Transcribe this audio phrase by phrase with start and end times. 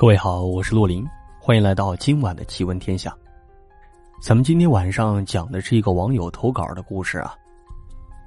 [0.00, 1.06] 各位好，我是洛林，
[1.38, 3.14] 欢迎来到今晚的奇闻天下。
[4.18, 7.34] 咱们今天晚上讲的是一个网友投稿的故事啊，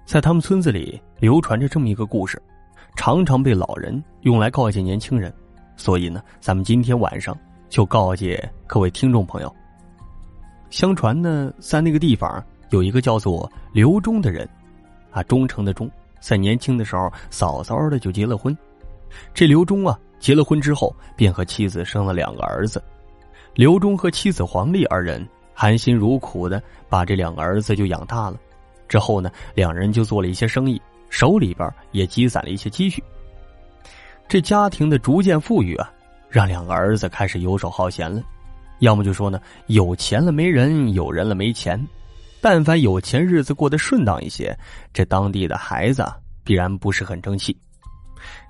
[0.06, 2.40] 在他们村子里流传着这么一个故事，
[2.96, 5.34] 常常被老人用来告诫年轻人，
[5.76, 7.36] 所以呢，咱们今天晚上
[7.70, 9.52] 就告诫各位听众朋友。
[10.70, 14.48] 相传呢，在那个地方有一个叫做刘忠的人，
[15.10, 18.56] 啊，忠诚的忠，在年轻的时候早早的就结了婚。
[19.34, 20.00] 这刘忠啊。
[20.24, 22.82] 结了婚之后，便和妻子生了两个儿子。
[23.56, 28.38] 刘忠和妻子黄丽二人含辛茹苦的把这两个儿子就养大了。
[28.88, 33.04] 之后呢，两人就做了一些生意，手里边也积攒了一些积蓄。
[34.26, 35.92] 这家庭的逐渐富裕啊，
[36.30, 38.24] 让两个儿子开始游手好闲了。
[38.80, 41.78] 要么就说呢，有钱了没人，有人了没钱。
[42.40, 44.58] 但凡有钱，日子过得顺当一些，
[44.94, 46.10] 这当地的孩子
[46.46, 47.54] 必然不是很争气。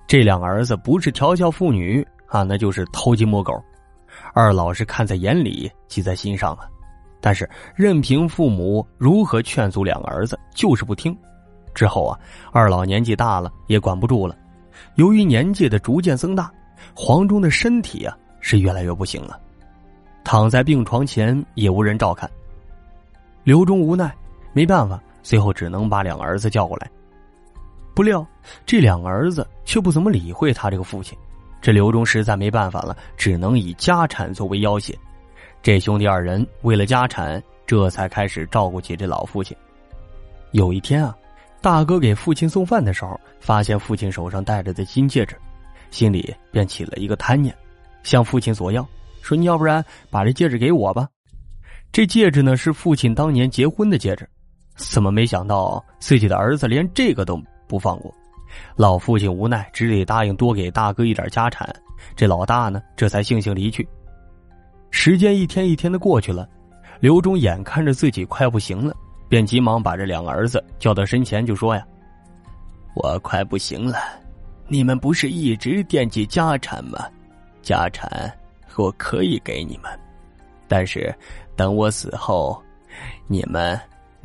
[0.08, 3.54] 这两个儿子不是调教妇女啊，那就是偷鸡摸狗。
[4.34, 6.68] 二老是看在眼里，记在心上啊。
[7.20, 11.16] 但是任凭父母如何劝阻，两个儿子就是不听。
[11.74, 12.20] 之后啊，
[12.52, 14.36] 二老年纪大了，也管不住了。
[14.96, 16.52] 由于年纪的逐渐增大，
[16.94, 19.40] 黄忠的身体啊是越来越不行了，
[20.24, 22.30] 躺在病床前也无人照看。
[23.44, 24.14] 刘忠无奈，
[24.52, 26.90] 没办法，最后只能把两个儿子叫过来。
[27.94, 28.26] 不料，
[28.66, 31.18] 这两个儿子却不怎么理会他这个父亲。
[31.62, 34.98] 这刘忠实在没办法了，只能以家产作为要挟。
[35.62, 39.56] 这兄弟二人为了家产，这才开始照顾起这老父亲。
[40.52, 41.16] 有一天啊，
[41.62, 45.38] 大哥给父亲送饭的时候，发现父亲手上戴着的金戒指，
[45.90, 47.56] 心里便起了一个贪念，
[48.04, 48.86] 向父亲索要，
[49.22, 51.08] 说：“你要不然把这戒指给我吧。”
[51.94, 54.28] 这戒指呢，是父亲当年结婚的戒指。
[54.76, 57.42] 怎么没想到自己的儿子连这个都？
[57.74, 58.14] 不放过，
[58.76, 61.68] 老父亲无奈，只得答应多给大哥一点家产。
[62.16, 63.88] 这老大呢，这才悻悻离去。
[64.92, 66.48] 时间一天一天的过去了，
[67.00, 68.96] 刘忠眼看着自己快不行了，
[69.28, 71.84] 便急忙把这两个儿子叫到身前，就说：“呀，
[72.94, 73.98] 我快不行了，
[74.68, 77.10] 你们不是一直惦记家产吗？
[77.64, 78.32] 家产
[78.76, 79.92] 我可以给你们，
[80.68, 81.12] 但是
[81.56, 82.62] 等我死后，
[83.26, 83.76] 你们……”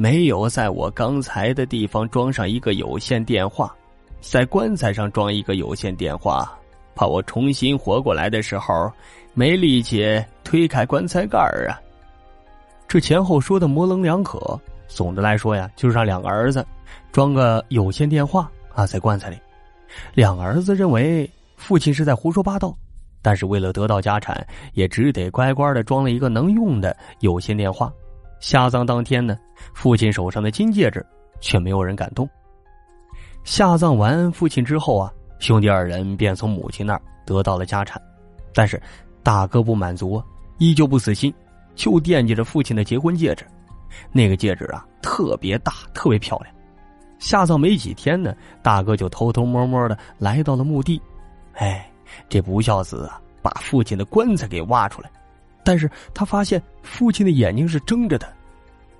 [0.01, 3.75] 没有在我刚才的地方装上一个有线电话，
[4.21, 6.57] 在棺材上装一个有线电话，
[6.95, 8.89] 怕我重新活过来的时候
[9.35, 11.75] 没力气推开棺材盖儿啊。
[12.87, 14.59] 这前后说的模棱两可。
[14.87, 16.65] 总的来说呀，就是让两个儿子
[17.11, 19.37] 装个有线电话啊，在棺材里。
[20.15, 22.73] 两个儿子认为父亲是在胡说八道，
[23.21, 27.93] 但是为了得到家产，也只得乖乖的装了一个能用的有线电话。
[28.41, 29.37] 下葬当天呢，
[29.75, 31.05] 父亲手上的金戒指
[31.41, 32.29] 却没有人敢动。
[33.45, 38.01] 下葬完父亲之后啊，兄弟二人便从母亲那儿得到了家产，
[38.55, 38.81] 但是
[39.23, 40.23] 大哥不满足，
[40.59, 41.33] 依旧不死心，
[41.75, 43.47] 就惦记着父亲的结婚戒指。
[44.13, 46.55] 那个戒指啊，特别大，特别漂亮。
[47.19, 51.01] 下葬没几天呢，大哥就偷偷摸摸的来到了墓地。
[51.55, 51.91] 哎，
[52.29, 55.11] 这不孝子啊，把父亲的棺材给挖出来。
[55.69, 58.27] 但是他发现父亲的眼睛是睁着的，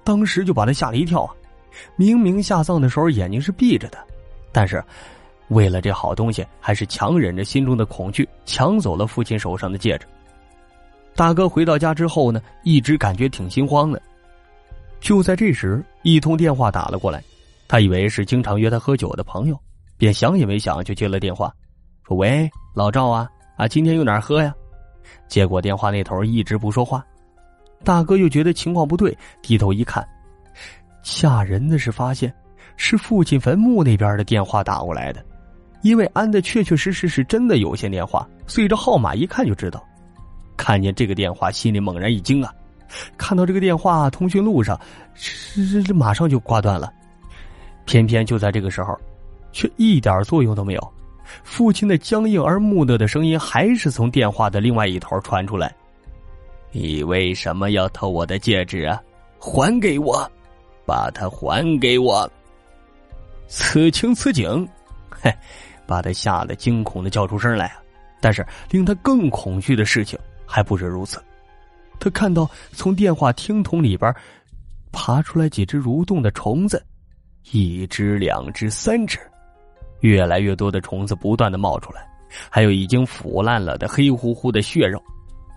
[0.05, 1.33] 当时就把他吓了一跳啊！
[1.97, 3.97] 明明下葬的时候眼睛是闭着的，
[4.53, 4.85] 但是
[5.49, 10.07] 为了这好东西，还是强忍着心中的恐惧，抢走了父亲手上的戒指。
[11.17, 13.99] 大哥回到家之后呢，一直感觉挺心慌的。
[15.01, 17.25] 就在这时，一通电话打了过来，
[17.67, 19.59] 他以为是经常约他喝酒的朋友，
[19.97, 21.51] 便想也没想就接了电话，
[22.07, 24.55] 说：“喂，老赵啊，啊，今天又哪儿喝呀？”
[25.27, 27.05] 结果电话那头一直不说话，
[27.85, 30.07] 大哥又觉得情况不对，低头一看，
[31.03, 32.33] 吓人的是发现
[32.77, 35.25] 是父亲坟墓那边的电话打过来的，
[35.83, 39.85] 因为安的确确实实是真的有线电话，所以这号码一看就知道。
[40.57, 42.53] 看见这个电话，心里猛然一惊啊！
[43.17, 44.79] 看到这个电话通讯录上，
[45.15, 46.93] 这这这马上就挂断了。
[47.85, 48.99] 偏偏就在这个时候，
[49.53, 50.93] 却一点作用都没有。
[51.43, 55.75] 父亲的僵硬而木讷的声音还是从电话的另外一头传出来
[56.73, 59.03] ：“你为什么要偷我的戒指啊？
[59.39, 60.31] 还给我，
[60.85, 62.31] 把它还给我！”
[63.47, 64.69] 此情此景，
[65.11, 65.33] 嘿，
[65.87, 67.83] 把他吓得惊恐的叫出声来啊！
[68.21, 71.23] 但是令他更恐惧的事情还不止如此，
[71.99, 74.15] 他看到从电话听筒里边
[74.93, 76.85] 爬出来几只蠕动的虫子，
[77.53, 79.19] 一只、两只、三只。
[80.01, 82.07] 越来越多的虫子不断的冒出来，
[82.51, 85.03] 还有已经腐烂了的黑乎乎的血肉。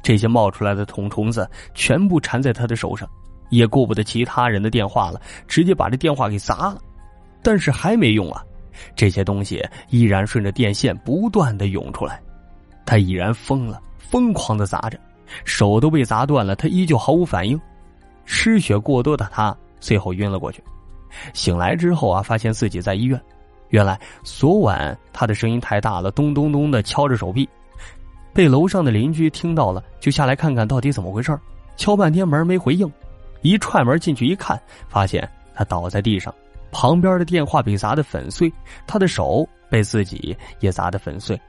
[0.04, 3.08] 这些冒出来的虫虫子全部缠在他的手上，
[3.52, 6.82] 也顾不得其他人的电话了，直接把这电话给砸了。
[7.44, 8.44] 但是还没用啊，
[8.96, 12.20] 这些东西依然顺着电线不断的涌出来。
[12.84, 15.00] 他已然疯了，疯狂的砸着，
[15.46, 17.60] 手都被砸断了，他依旧毫无反应。
[18.26, 20.64] 失血过多的他最后晕了过去。
[21.34, 23.22] 醒来之后啊，发现自己在医院。
[23.72, 27.50] 原来昨晚他的声音太大了，咚咚咚的敲着手臂，
[28.34, 31.38] 被楼上的邻居听到了，就下来看看到底怎么回事
[31.76, 32.92] 敲半天门没回应，
[33.42, 36.34] 一踹门进去一看，发现他倒在地上，
[36.72, 38.52] 旁边的电话被砸得粉碎，
[38.86, 41.40] 他的手被自己也砸得粉碎。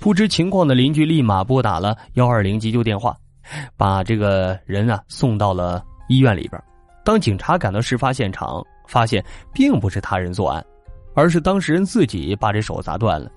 [0.00, 3.16] 不知情况的邻居立马拨打了幺二零急救电话，
[3.76, 6.62] 把这个人啊送到了医院里边。
[7.04, 10.64] 当警察赶到事发现场，发现并不是他人作案。
[11.16, 13.28] 而是当事人自己把这手砸断了。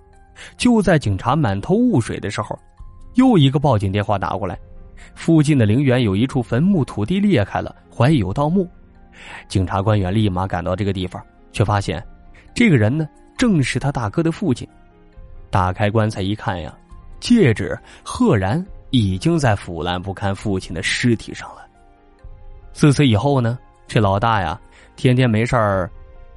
[0.58, 2.58] 就在警察满头雾水的时候，
[3.16, 4.60] 又一个报警电话打过来，
[5.16, 8.70] 附近的陵园有一处坟墓土地裂开了，怀疑有盗墓。
[9.48, 11.22] 警察官员立马赶到这个地方，
[11.52, 12.06] 却发现
[12.54, 14.68] 这个人呢正是他大哥的父亲。
[15.50, 16.78] 打开棺材一看呀，
[17.20, 21.66] 戒指赫然已经在腐烂不堪父亲的尸体上了。
[22.72, 24.60] 自此以后呢，这老大呀，
[24.96, 25.90] 天天没事儿。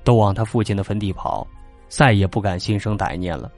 [0.04, 1.46] 都往他父亲的坟地跑，
[1.88, 3.50] 再也不敢心生歹念了。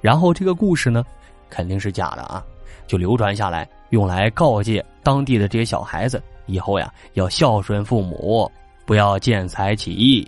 [0.00, 1.04] 然后这个故事呢，
[1.48, 2.44] 肯定是假的啊，
[2.86, 8.50] 就流传下来，用来告诫当地的这些小孩子，以后呀要孝顺父母，
[8.86, 10.26] 不要见财起意。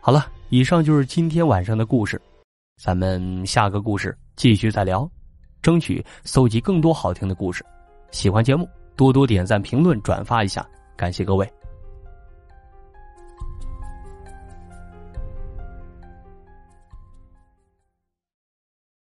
[0.00, 2.20] 好了，以上就是今天晚上的故事，
[2.82, 5.08] 咱们下个故事继续再聊，
[5.62, 7.64] 争取搜集更多好听的故事。
[8.10, 10.66] 喜欢节目，多多点赞、评论、转发一下，
[10.96, 11.63] 感谢各位。